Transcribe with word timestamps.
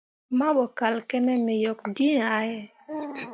Mahbo 0.37 0.63
kal 0.77 0.95
kǝne 1.09 1.33
me 1.45 1.53
yok 1.63 1.79
dǝ̃ǝ̃ 1.95 2.09
yah 2.19 2.41
ye. 2.49 2.61